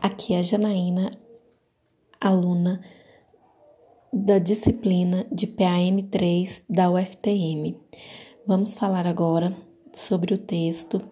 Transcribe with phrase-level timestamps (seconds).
[0.00, 1.10] Aqui é Janaína,
[2.20, 2.80] aluna
[4.12, 7.76] da disciplina de PAM3 da UFTM.
[8.46, 9.56] Vamos falar agora
[9.92, 11.02] sobre o texto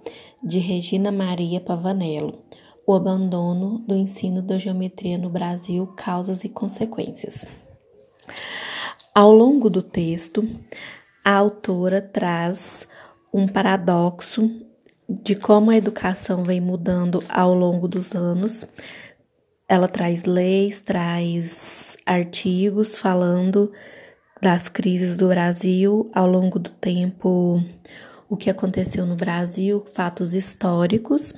[0.42, 2.44] de Regina Maria Pavanello,
[2.86, 7.46] O abandono do ensino da geometria no Brasil, causas e consequências.
[9.14, 10.46] Ao longo do texto,
[11.24, 12.86] a autora traz
[13.32, 14.50] um paradoxo
[15.08, 18.66] de como a educação vem mudando ao longo dos anos.
[19.68, 23.72] Ela traz leis, traz artigos falando
[24.40, 27.62] das crises do Brasil ao longo do tempo,
[28.28, 31.32] o que aconteceu no Brasil, fatos históricos.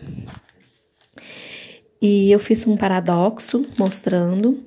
[2.01, 4.63] E eu fiz um paradoxo mostrando.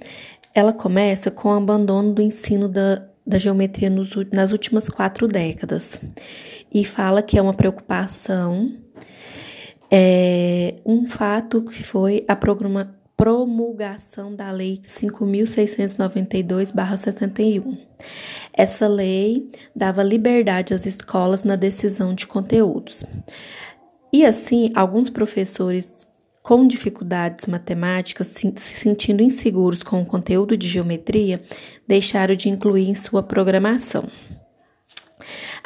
[0.55, 5.99] Ela começa com o abandono do ensino da, da geometria nos, nas últimas quatro décadas
[6.73, 8.71] e fala que é uma preocupação
[9.91, 12.38] é, um fato que foi a
[13.16, 17.77] promulgação da Lei 5.692-71.
[18.53, 23.03] Essa lei dava liberdade às escolas na decisão de conteúdos.
[24.11, 26.08] E assim, alguns professores
[26.41, 31.44] com dificuldades matemáticas, se sentindo inseguros com o conteúdo de geometria,
[31.88, 34.09] deixaram de incluir em sua programação.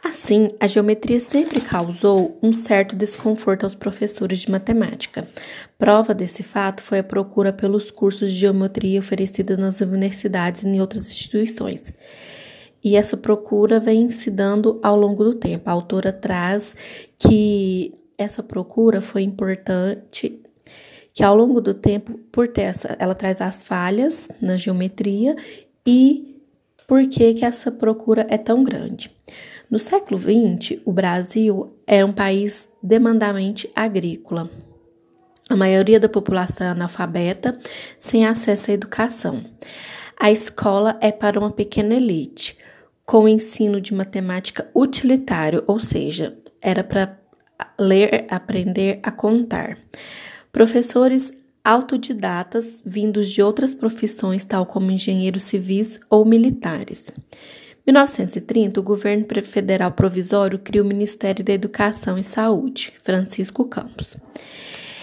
[0.04, 5.26] Assim, a geometria sempre causou um certo desconforto aos professores de matemática.
[5.78, 10.82] Prova desse fato foi a procura pelos cursos de geometria oferecidos nas universidades e em
[10.82, 11.94] outras instituições.
[12.84, 15.70] E essa procura vem se dando ao longo do tempo.
[15.70, 16.76] A autora traz
[17.18, 20.38] que essa procura foi importante,
[21.14, 25.34] que ao longo do tempo, por ter essa, ela traz as falhas na geometria
[25.88, 26.42] e
[26.86, 29.10] por que, que essa procura é tão grande.
[29.74, 34.48] No século XX, o Brasil era um país demandamente agrícola.
[35.50, 37.58] A maioria da população é analfabeta,
[37.98, 39.44] sem acesso à educação.
[40.16, 42.56] A escola é para uma pequena elite,
[43.04, 47.20] com ensino de matemática utilitário, ou seja, era para
[47.80, 49.80] ler, aprender a contar.
[50.52, 51.34] Professores
[51.64, 57.12] autodidatas vindos de outras profissões, tal como engenheiros civis ou militares.
[57.86, 64.16] 1930, o governo federal provisório cria o Ministério da Educação e Saúde, Francisco Campos.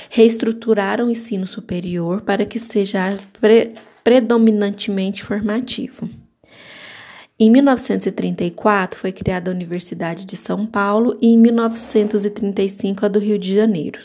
[0.09, 6.09] Reestruturaram o ensino superior para que seja pre predominantemente formativo.
[7.39, 13.39] Em 1934 foi criada a Universidade de São Paulo e em 1935 a do Rio
[13.39, 14.01] de Janeiro.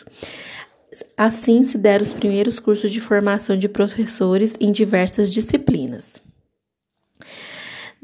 [1.17, 6.21] Assim se deram os primeiros cursos de formação de professores em diversas disciplinas.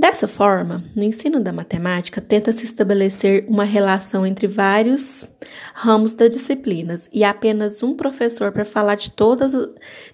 [0.01, 5.29] Dessa forma, no ensino da matemática, tenta-se estabelecer uma relação entre vários
[5.75, 9.53] ramos das disciplinas e apenas um professor para falar de todas,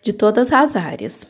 [0.01, 1.25] de todas as áreas.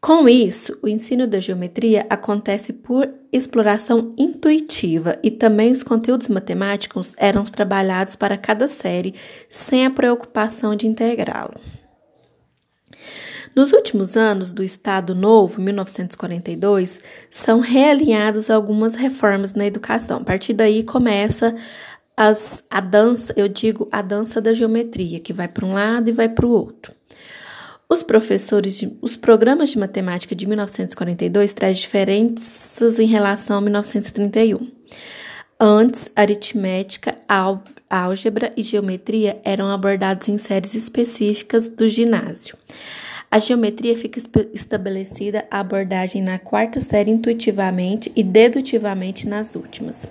[0.00, 7.14] Com isso, o ensino da geometria acontece por exploração intuitiva e também os conteúdos matemáticos
[7.18, 9.14] eram trabalhados para cada série
[9.50, 11.60] sem a preocupação de integrá-lo.
[13.54, 17.00] Nos últimos anos do Estado Novo, 1942,
[17.30, 20.18] são realinhadas algumas reformas na educação.
[20.18, 21.54] A partir daí começa
[22.16, 26.12] as, a dança, eu digo a dança da geometria, que vai para um lado e
[26.12, 26.92] vai para o outro.
[27.88, 34.68] Os professores, de, os programas de matemática de 1942 trazem diferenças em relação a 1931.
[35.60, 37.16] Antes, aritmética,
[37.88, 42.56] álgebra e geometria eram abordados em séries específicas do ginásio.
[43.34, 44.20] A geometria fica
[44.52, 50.08] estabelecida a abordagem na quarta série intuitivamente e dedutivamente nas últimas,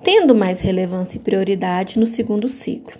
[0.00, 2.96] tendo mais relevância e prioridade no segundo ciclo.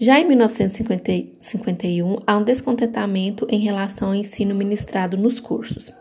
[0.00, 5.92] Já em 1951, há um descontentamento em relação ao ensino ministrado nos cursos.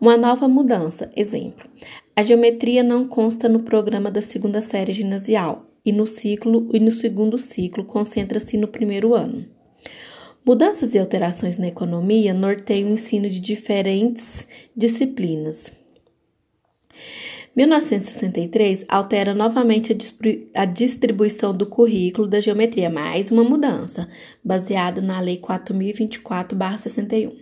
[0.00, 1.68] Uma nova mudança, exemplo.
[2.14, 6.92] A geometria não consta no programa da segunda série ginasial e no ciclo e no
[6.92, 9.55] segundo ciclo concentra-se no primeiro ano.
[10.46, 14.46] Mudanças e alterações na economia norteiam o ensino de diferentes
[14.76, 15.72] disciplinas.
[17.56, 19.96] 1963 altera novamente
[20.54, 24.08] a distribuição do currículo da geometria, mais uma mudança,
[24.44, 27.32] baseada na Lei 4024-61.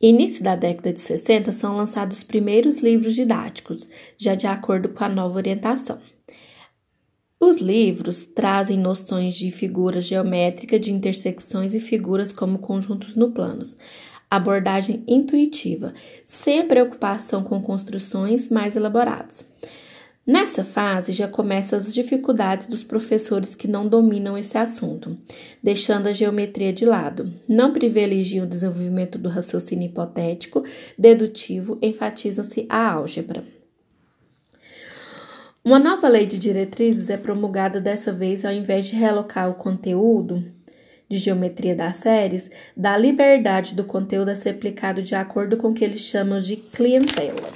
[0.00, 5.02] Início da década de 60 são lançados os primeiros livros didáticos, já de acordo com
[5.02, 5.98] a nova orientação.
[7.42, 13.78] Os livros trazem noções de figura geométrica, de intersecções e figuras como conjuntos no planos.
[14.30, 19.46] Abordagem intuitiva, sem preocupação com construções mais elaboradas.
[20.26, 25.16] Nessa fase já começam as dificuldades dos professores que não dominam esse assunto,
[25.62, 27.32] deixando a geometria de lado.
[27.48, 30.62] Não privilegiam o desenvolvimento do raciocínio hipotético,
[30.96, 33.59] dedutivo, enfatizam-se a álgebra.
[35.70, 40.42] Uma nova lei de diretrizes é promulgada dessa vez ao invés de realocar o conteúdo
[41.08, 45.72] de geometria das séries, dá liberdade do conteúdo a ser aplicado de acordo com o
[45.72, 47.50] que eles chamam de clientela.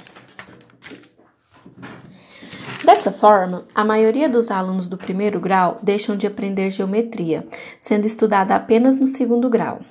[2.85, 7.45] Dessa forma, a maioria dos alunos do primeiro grau deixam de aprender geometria,
[7.81, 9.81] sendo estudada apenas no segundo grau,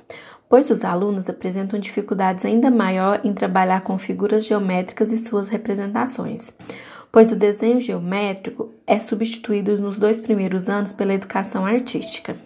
[0.48, 6.54] pois os alunos apresentam dificuldades ainda maior em trabalhar com figuras geométricas e suas representações
[7.14, 12.36] pois o desenho geométrico é substituído nos dois primeiros anos pela educação artística.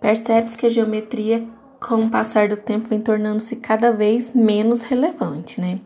[0.00, 1.46] Percebe-se que a geometria,
[1.78, 5.78] com o passar do tempo, vem tornando-se cada vez menos relevante, né?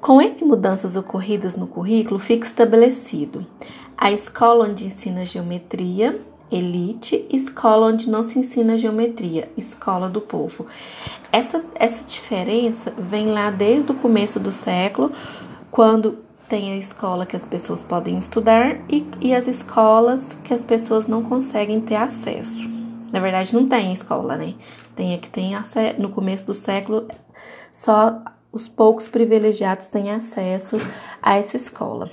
[0.00, 3.44] Com N mudanças ocorridas no currículo, fica estabelecido
[3.98, 10.64] a escola onde ensina geometria, elite, escola onde não se ensina geometria, escola do povo.
[11.32, 15.10] Essa, essa diferença vem lá desde o começo do século,
[15.72, 20.64] quando tem a escola que as pessoas podem estudar e, e as escolas que as
[20.64, 22.62] pessoas não conseguem ter acesso.
[23.12, 24.54] Na verdade, não tem escola, né?
[24.94, 26.00] Tem a que tem acesso.
[26.00, 27.06] No começo do século,
[27.72, 28.22] só
[28.52, 30.76] os poucos privilegiados têm acesso
[31.22, 32.10] a essa escola.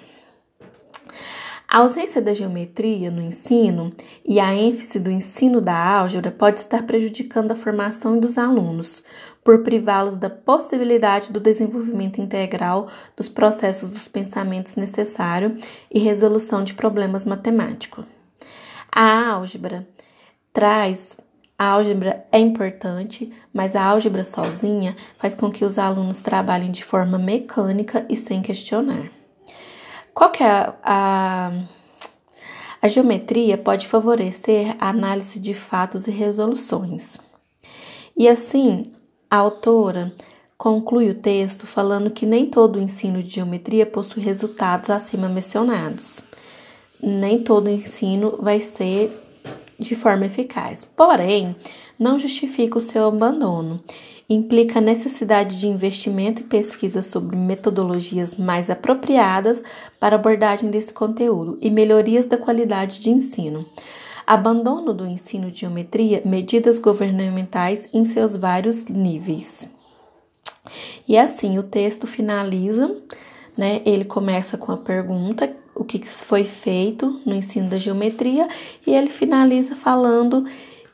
[1.68, 3.92] A ausência da geometria no ensino
[4.24, 9.04] e a ênfase do ensino da álgebra pode estar prejudicando a formação dos alunos,
[9.44, 15.56] por privá-los da possibilidade do desenvolvimento integral dos processos dos pensamentos necessário
[15.92, 18.06] e resolução de problemas matemáticos.
[18.92, 19.88] A álgebra
[20.52, 21.18] traz
[21.58, 26.84] a álgebra é importante, mas a álgebra sozinha faz com que os alunos trabalhem de
[26.84, 29.10] forma mecânica e sem questionar.
[30.14, 31.52] Qual que é a, a,
[32.82, 37.18] a geometria pode favorecer a análise de fatos e resoluções.
[38.16, 38.92] E assim,
[39.34, 40.14] a autora
[40.56, 46.22] conclui o texto falando que nem todo o ensino de geometria possui resultados acima mencionados.
[47.02, 49.12] Nem todo ensino vai ser
[49.80, 50.86] de forma eficaz.
[50.86, 51.56] Porém,
[51.98, 53.82] não justifica o seu abandono
[54.30, 59.64] implica a necessidade de investimento e pesquisa sobre metodologias mais apropriadas
[60.00, 63.66] para abordagem desse conteúdo e melhorias da qualidade de ensino.
[64.26, 69.68] Abandono do ensino de geometria, medidas governamentais em seus vários níveis.
[71.08, 72.96] E assim o texto finaliza,
[73.58, 73.82] né?
[73.86, 78.48] Ele começa com a pergunta: o que foi feito no ensino da geometria,
[78.86, 80.46] e ele finaliza falando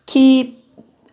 [0.05, 0.57] que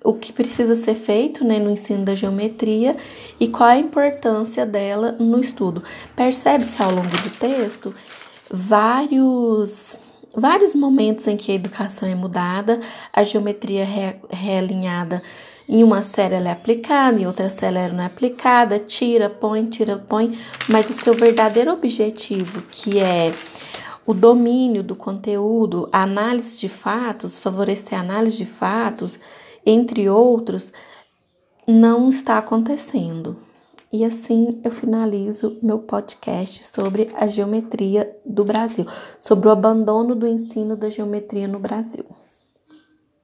[0.03, 2.97] o que precisa ser feito né, no ensino da geometria
[3.41, 5.83] e qual a importância dela no estudo.
[6.15, 7.93] Percebe-se ao longo do texto
[8.49, 9.99] vários
[10.37, 12.79] vários momentos em que a educação é mudada,
[13.13, 15.23] a geometria é realinhada
[15.69, 19.67] em uma série ela é aplicada, em outra série ela não é aplicada, tira, põe,
[19.67, 20.39] tira, põe,
[20.69, 23.33] mas o seu verdadeiro objetivo, que é
[24.07, 29.19] o domínio do conteúdo, a análise de fatos, favorecer a análise de fatos,
[29.65, 30.73] entre outros,
[31.67, 33.37] não está acontecendo.
[33.93, 38.85] E assim eu finalizo meu podcast sobre a geometria do Brasil,
[39.19, 42.05] sobre o abandono do ensino da geometria no Brasil.